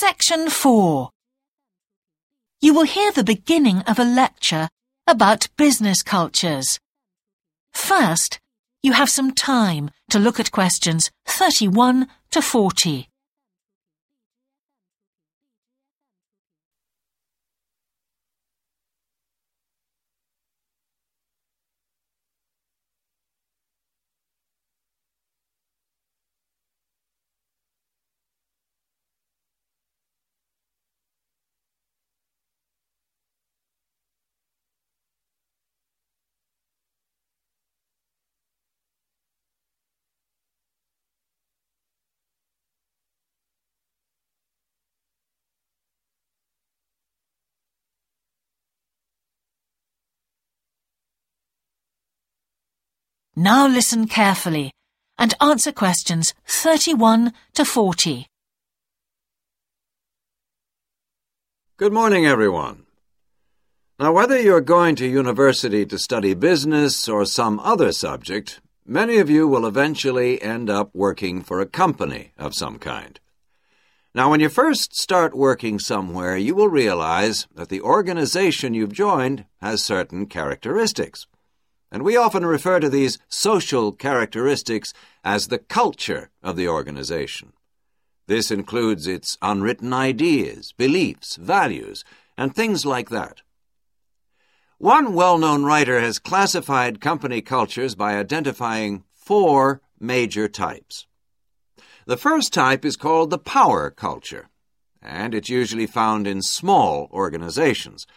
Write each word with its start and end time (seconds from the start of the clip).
Section 0.00 0.48
4 0.48 1.10
You 2.62 2.72
will 2.72 2.86
hear 2.86 3.12
the 3.12 3.22
beginning 3.22 3.80
of 3.80 3.98
a 3.98 4.02
lecture 4.02 4.70
about 5.06 5.48
business 5.58 6.02
cultures. 6.02 6.80
First, 7.74 8.40
you 8.82 8.94
have 8.94 9.10
some 9.10 9.34
time 9.34 9.90
to 10.08 10.18
look 10.18 10.40
at 10.40 10.52
questions 10.52 11.10
31 11.26 12.08
to 12.30 12.40
40. 12.40 13.09
Now 53.42 53.66
listen 53.66 54.06
carefully 54.06 54.70
and 55.16 55.32
answer 55.40 55.72
questions 55.72 56.34
31 56.46 57.32
to 57.54 57.64
40. 57.64 58.26
Good 61.78 61.90
morning, 61.90 62.26
everyone. 62.26 62.84
Now, 63.98 64.12
whether 64.12 64.38
you're 64.38 64.60
going 64.60 64.94
to 64.96 65.06
university 65.06 65.86
to 65.86 65.98
study 65.98 66.34
business 66.34 67.08
or 67.08 67.24
some 67.24 67.58
other 67.60 67.92
subject, 67.92 68.60
many 68.84 69.16
of 69.16 69.30
you 69.30 69.48
will 69.48 69.64
eventually 69.64 70.42
end 70.42 70.68
up 70.68 70.90
working 70.92 71.40
for 71.40 71.62
a 71.62 71.66
company 71.66 72.32
of 72.36 72.54
some 72.54 72.78
kind. 72.78 73.18
Now, 74.14 74.30
when 74.30 74.40
you 74.40 74.50
first 74.50 74.94
start 74.94 75.34
working 75.34 75.78
somewhere, 75.78 76.36
you 76.36 76.54
will 76.54 76.68
realize 76.68 77.46
that 77.54 77.70
the 77.70 77.80
organization 77.80 78.74
you've 78.74 78.92
joined 78.92 79.46
has 79.62 79.82
certain 79.82 80.26
characteristics 80.26 81.26
and 81.90 82.02
we 82.02 82.16
often 82.16 82.46
refer 82.46 82.80
to 82.80 82.88
these 82.88 83.18
social 83.28 83.92
characteristics 83.92 84.92
as 85.24 85.48
the 85.48 85.58
culture 85.58 86.30
of 86.42 86.56
the 86.56 86.68
organization. 86.68 87.52
This 88.26 88.50
includes 88.50 89.06
its 89.06 89.36
unwritten 89.42 89.92
ideas, 89.92 90.72
beliefs, 90.72 91.36
values, 91.36 92.04
and 92.36 92.54
things 92.54 92.86
like 92.86 93.10
that. 93.10 93.42
One 94.78 95.14
well-known 95.14 95.64
writer 95.64 96.00
has 96.00 96.18
classified 96.18 97.00
company 97.00 97.42
cultures 97.42 97.94
by 97.94 98.16
identifying 98.16 99.04
four 99.12 99.82
major 99.98 100.48
types. 100.48 101.06
The 102.06 102.16
first 102.16 102.52
type 102.52 102.84
is 102.84 102.96
called 102.96 103.30
the 103.30 103.38
power 103.38 103.90
culture, 103.90 104.48
and 105.02 105.34
it's 105.34 105.50
usually 105.50 105.86
found 105.86 106.26
in 106.26 106.40
small 106.42 107.08
organizations– 107.12 108.06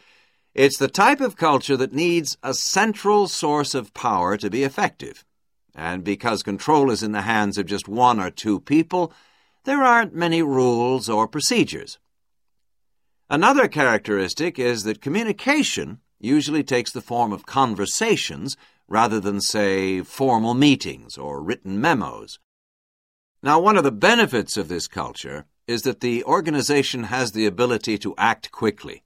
it's 0.56 0.78
the 0.78 0.88
type 0.88 1.20
of 1.20 1.36
culture 1.36 1.76
that 1.78 1.94
needs 1.94 2.38
a 2.44 2.54
central 2.54 3.28
source 3.28 3.74
of 3.74 3.94
power 3.94 4.38
to 4.38 4.50
be 4.50 4.64
effective. 4.64 5.26
And 5.74 6.04
because 6.04 6.44
control 6.44 6.92
is 6.92 7.02
in 7.02 7.12
the 7.12 7.22
hands 7.22 7.58
of 7.58 7.66
just 7.66 7.88
one 7.88 8.20
or 8.20 8.30
two 8.30 8.60
people, 8.60 9.12
there 9.64 9.82
aren't 9.82 10.14
many 10.14 10.44
rules 10.44 11.10
or 11.10 11.28
procedures. 11.28 11.98
Another 13.30 13.68
characteristic 13.68 14.60
is 14.60 14.84
that 14.84 15.02
communication 15.02 16.00
usually 16.20 16.64
takes 16.64 16.92
the 16.92 17.02
form 17.02 17.34
of 17.34 17.48
conversations 17.48 18.56
rather 18.88 19.20
than, 19.20 19.42
say, 19.42 20.02
formal 20.02 20.54
meetings 20.54 21.18
or 21.18 21.42
written 21.42 21.82
memos. 21.82 22.38
Now, 23.42 23.60
one 23.60 23.78
of 23.78 23.84
the 23.84 23.92
benefits 23.92 24.56
of 24.56 24.68
this 24.68 24.88
culture 24.88 25.46
is 25.68 25.82
that 25.82 26.02
the 26.02 26.24
organization 26.26 27.06
has 27.06 27.32
the 27.32 27.48
ability 27.48 27.98
to 28.00 28.14
act 28.18 28.52
quickly 28.52 29.02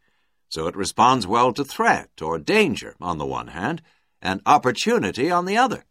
so 0.49 0.67
it 0.67 0.75
responds 0.75 1.27
well 1.27 1.53
to 1.53 1.63
threat 1.63 2.09
or 2.21 2.39
danger 2.39 2.95
on 3.01 3.17
the 3.17 3.25
one 3.25 3.47
hand, 3.47 3.81
and 4.21 4.41
opportunity 4.45 5.29
on 5.29 5.45
the 5.45 5.57
other. 5.57 5.85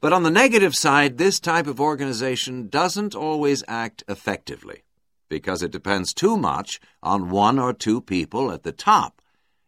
But 0.00 0.12
on 0.12 0.22
the 0.22 0.30
negative 0.30 0.74
side, 0.74 1.16
this 1.16 1.40
type 1.40 1.66
of 1.66 1.80
organization 1.80 2.68
doesn't 2.68 3.14
always 3.14 3.64
act 3.68 4.02
effectively 4.08 4.82
because 5.28 5.62
it 5.62 5.70
depends 5.72 6.12
too 6.12 6.36
much 6.36 6.80
on 7.02 7.30
one 7.30 7.58
or 7.58 7.72
two 7.72 8.00
people 8.00 8.50
at 8.50 8.62
the 8.62 8.72
top. 8.72 9.20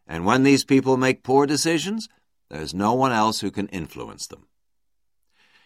And 0.06 0.24
when 0.24 0.42
these 0.42 0.64
people 0.64 0.96
make 0.96 1.22
poor 1.22 1.46
decisions, 1.46 2.08
there's 2.48 2.74
no 2.74 2.94
one 2.94 3.12
else 3.12 3.40
who 3.40 3.50
can 3.50 3.68
influence 3.68 4.26
them. 4.26 4.46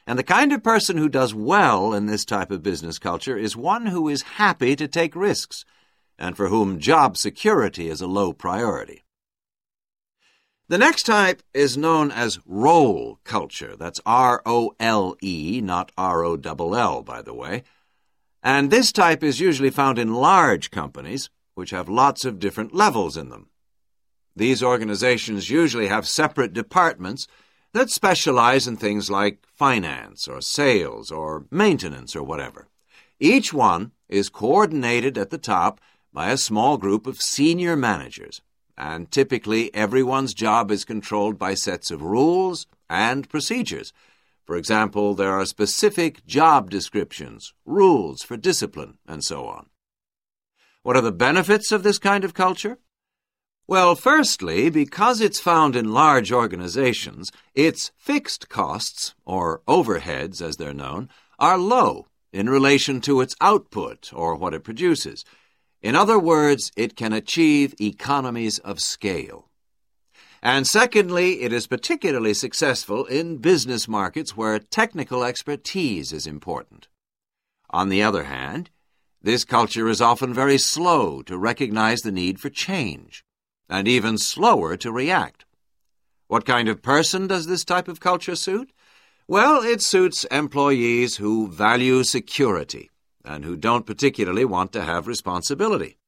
And 0.07 0.19
the 0.19 0.25
kind 0.25 0.53
of 0.53 0.65
person 0.65 0.97
who 0.97 1.09
does 1.09 1.33
well 1.35 1.95
in 1.95 2.07
this 2.07 2.25
type 2.25 2.51
of 2.51 2.63
business 2.63 2.99
culture 2.99 3.37
is 3.37 3.57
one 3.57 3.87
who 3.87 4.09
is 4.09 4.23
happy 4.23 4.75
to 4.75 4.89
take 4.89 5.15
risks 5.15 5.65
and 6.23 6.37
for 6.37 6.49
whom 6.49 6.79
job 6.79 7.17
security 7.17 7.89
is 7.89 8.01
a 8.01 8.07
low 8.07 8.33
priority. 8.33 9.03
The 10.69 10.79
next 10.79 11.03
type 11.03 11.43
is 11.53 11.77
known 11.77 12.13
as 12.13 12.39
role 12.47 13.19
culture. 13.25 13.75
That's 13.77 14.01
R 14.07 14.41
O 14.47 14.73
L 14.79 15.17
E, 15.21 15.61
not 15.61 15.91
R 15.99 16.25
O 16.25 16.41
L 16.43 16.77
L, 16.77 17.03
by 17.03 17.23
the 17.23 17.35
way. 17.35 17.65
And 18.41 18.71
this 18.71 18.93
type 18.93 19.25
is 19.25 19.41
usually 19.41 19.71
found 19.71 19.99
in 19.99 20.15
large 20.15 20.71
companies, 20.71 21.29
which 21.55 21.71
have 21.71 21.89
lots 21.89 22.25
of 22.25 22.39
different 22.39 22.73
levels 22.73 23.17
in 23.17 23.29
them. 23.29 23.51
These 24.37 24.63
organizations 24.63 25.51
usually 25.51 25.89
have 25.89 26.07
separate 26.07 26.53
departments 26.53 27.27
that 27.73 27.91
specialize 27.91 28.69
in 28.69 28.77
things 28.77 29.11
like 29.11 29.45
finance 29.57 30.29
or 30.29 30.41
sales 30.41 31.11
or 31.11 31.47
maintenance 31.51 32.15
or 32.15 32.23
whatever. 32.23 32.69
Each 33.19 33.53
one 33.53 33.91
is 34.09 34.29
coordinated 34.29 35.19
at 35.19 35.31
the 35.31 35.39
top 35.39 35.81
by 36.13 36.31
a 36.31 36.37
small 36.37 36.77
group 36.77 37.07
of 37.07 37.21
senior 37.21 37.77
managers, 37.77 38.41
and 38.77 39.11
typically 39.11 39.75
everyone's 39.75 40.35
job 40.35 40.71
is 40.71 40.85
controlled 40.85 41.39
by 41.39 41.55
sets 41.55 41.91
of 41.91 42.03
rules 42.03 42.67
and 42.91 43.29
procedures. 43.29 43.93
For 44.45 44.57
example, 44.57 45.15
there 45.15 45.33
are 45.33 45.47
specific 45.47 46.27
job 46.27 46.69
descriptions, 46.69 47.55
rules 47.65 48.23
for 48.23 48.37
discipline, 48.37 48.99
and 49.07 49.25
so 49.25 49.47
on. 49.47 49.67
What 50.83 50.97
are 50.97 51.03
the 51.03 51.13
benefits 51.13 51.71
of 51.71 51.85
this 51.85 51.99
kind 51.99 52.25
of 52.25 52.35
culture? 52.35 52.79
Well, 53.69 53.95
firstly, 53.95 54.69
because 54.69 55.21
it's 55.21 55.39
found 55.39 55.77
in 55.77 55.93
large 55.93 56.33
organizations, 56.33 57.31
its 57.55 57.93
fixed 57.97 58.49
costs, 58.49 59.15
or 59.25 59.63
overheads 59.69 60.43
as 60.43 60.57
they're 60.57 60.75
known, 60.75 61.09
are 61.39 61.57
low 61.57 62.09
in 62.33 62.51
relation 62.51 63.01
to 63.03 63.21
its 63.21 63.37
output 63.41 64.11
or 64.13 64.35
what 64.35 64.55
it 64.55 64.65
produces. 64.65 65.25
In 65.83 65.97
other 65.97 66.19
words, 66.19 66.71
it 66.77 66.95
can 66.95 67.13
achieve 67.13 67.75
economies 67.81 68.61
of 68.61 68.79
scale. 68.79 69.49
And 70.41 70.67
secondly, 70.67 71.43
it 71.43 71.53
is 71.53 71.67
particularly 71.67 72.35
successful 72.35 73.05
in 73.07 73.39
business 73.39 73.89
markets 73.89 74.37
where 74.37 74.59
technical 74.61 75.25
expertise 75.25 76.13
is 76.13 76.27
important. 76.27 76.87
On 77.71 77.89
the 77.89 78.03
other 78.03 78.25
hand, 78.25 78.71
this 79.21 79.45
culture 79.45 79.89
is 79.89 80.01
often 80.01 80.33
very 80.33 80.59
slow 80.59 81.23
to 81.23 81.37
recognize 81.37 82.03
the 82.03 82.13
need 82.13 82.39
for 82.39 82.51
change, 82.51 83.25
and 83.69 83.89
even 83.89 84.19
slower 84.19 84.77
to 84.77 84.93
react. 84.93 85.45
What 86.29 86.47
kind 86.47 86.69
of 86.69 86.83
person 86.83 87.27
does 87.27 87.47
this 87.47 87.65
type 87.65 87.89
of 87.89 88.01
culture 88.01 88.37
suit? 88.37 88.73
Well, 89.29 89.63
it 89.63 89.81
suits 89.81 90.25
employees 90.25 91.17
who 91.17 91.49
value 91.49 92.05
security 92.05 92.91
and 93.25 93.45
who 93.45 93.57
don't 93.57 93.87
particularly 93.87 94.45
want 94.45 94.73
to 94.73 94.83
have 94.83 95.07
responsibility. 95.07 95.99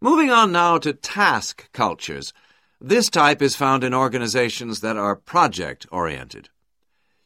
Moving 0.00 0.30
on 0.30 0.50
now 0.50 0.78
to 0.78 0.92
task 0.92 1.70
cultures. 1.72 2.32
This 2.80 3.08
type 3.08 3.40
is 3.40 3.54
found 3.54 3.84
in 3.84 3.94
organizations 3.94 4.80
that 4.80 4.96
are 4.96 5.14
project 5.14 5.86
oriented. 5.92 6.48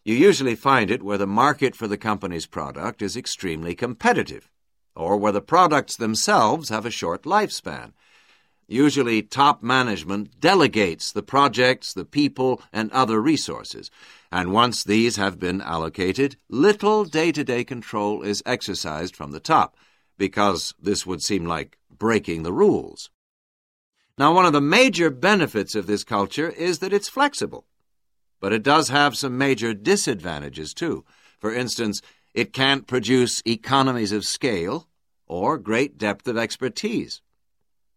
You 0.04 0.14
usually 0.14 0.54
find 0.54 0.90
it 0.90 1.02
where 1.02 1.16
the 1.16 1.26
market 1.26 1.74
for 1.74 1.88
the 1.88 1.96
company's 1.96 2.46
product 2.46 3.00
is 3.00 3.16
extremely 3.16 3.74
competitive, 3.74 4.50
or 4.94 5.16
where 5.16 5.32
the 5.32 5.40
products 5.40 5.96
themselves 5.96 6.68
have 6.68 6.84
a 6.84 6.90
short 6.90 7.22
lifespan. 7.22 7.92
Usually, 8.68 9.22
top 9.22 9.62
management 9.62 10.40
delegates 10.40 11.12
the 11.12 11.22
projects, 11.22 11.92
the 11.92 12.04
people, 12.04 12.60
and 12.72 12.90
other 12.90 13.20
resources, 13.20 13.90
and 14.32 14.52
once 14.52 14.82
these 14.82 15.16
have 15.16 15.38
been 15.38 15.60
allocated, 15.60 16.36
little 16.48 17.04
day 17.04 17.30
to 17.30 17.44
day 17.44 17.62
control 17.62 18.22
is 18.22 18.42
exercised 18.44 19.14
from 19.14 19.30
the 19.30 19.40
top, 19.40 19.76
because 20.18 20.74
this 20.80 21.06
would 21.06 21.22
seem 21.22 21.44
like 21.44 21.78
breaking 21.90 22.42
the 22.42 22.52
rules. 22.52 23.10
Now, 24.18 24.34
one 24.34 24.46
of 24.46 24.52
the 24.52 24.60
major 24.60 25.10
benefits 25.10 25.74
of 25.74 25.86
this 25.86 26.02
culture 26.02 26.48
is 26.48 26.80
that 26.80 26.92
it's 26.92 27.08
flexible. 27.08 27.66
But 28.40 28.52
it 28.52 28.62
does 28.62 28.88
have 28.88 29.16
some 29.16 29.38
major 29.38 29.74
disadvantages, 29.74 30.74
too. 30.74 31.04
For 31.38 31.52
instance, 31.54 32.02
it 32.34 32.52
can't 32.52 32.86
produce 32.86 33.42
economies 33.46 34.12
of 34.12 34.24
scale 34.24 34.88
or 35.26 35.58
great 35.58 35.98
depth 35.98 36.26
of 36.26 36.36
expertise. 36.36 37.20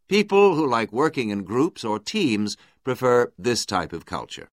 People 0.09 0.55
who 0.55 0.67
like 0.67 0.91
working 0.91 1.29
in 1.29 1.43
groups 1.43 1.83
or 1.83 1.99
teams 1.99 2.57
prefer 2.83 3.31
this 3.37 3.63
type 3.63 3.93
of 3.93 4.07
culture. 4.07 4.49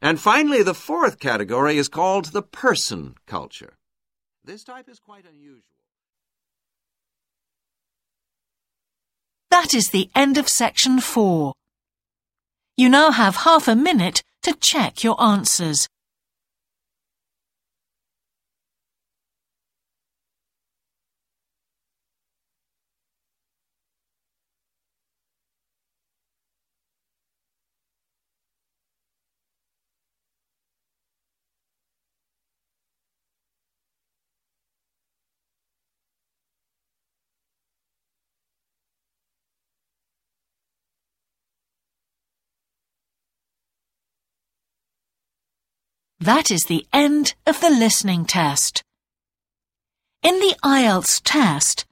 And 0.00 0.18
finally, 0.18 0.62
the 0.62 0.74
fourth 0.74 1.18
category 1.20 1.76
is 1.76 1.88
called 1.88 2.26
the 2.26 2.42
person 2.42 3.16
culture. 3.26 3.74
This 4.42 4.64
type 4.64 4.88
is 4.88 4.98
quite 4.98 5.26
unusual. 5.30 5.62
That 9.50 9.74
is 9.74 9.90
the 9.90 10.08
end 10.14 10.38
of 10.38 10.48
section 10.48 11.00
four. 11.00 11.52
You 12.78 12.88
now 12.88 13.10
have 13.10 13.36
half 13.36 13.68
a 13.68 13.76
minute 13.76 14.22
to 14.42 14.54
check 14.54 15.04
your 15.04 15.20
answers. 15.20 15.86
That 46.28 46.50
is 46.50 46.66
the 46.66 46.86
end 46.92 47.34
of 47.46 47.58
the 47.62 47.70
listening 47.70 48.26
test. 48.26 48.82
In 50.22 50.38
the 50.40 50.54
IELTS 50.62 51.22
test, 51.24 51.86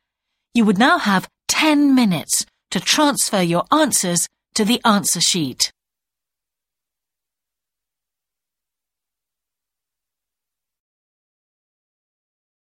you 0.53 0.67
would 0.67 0.77
now 0.77 0.99
have 0.99 1.27
10 1.49 1.95
minutes 1.95 2.45
to 2.71 2.79
transfer 2.79 3.41
your 3.41 3.65
answers 3.73 4.29
to 4.55 4.67
the 4.67 4.79
answer 4.85 5.23
sheet. 5.23 5.73